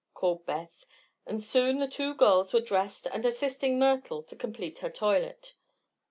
called 0.15 0.43
Beth, 0.47 0.83
and 1.27 1.43
soon 1.43 1.77
the 1.77 1.87
two 1.87 2.15
girls 2.15 2.53
were 2.53 2.59
dressed 2.59 3.05
and 3.13 3.23
assisting 3.23 3.77
Myrtle 3.77 4.23
to 4.23 4.35
complete 4.35 4.79
her 4.79 4.89
toilet. 4.89 5.53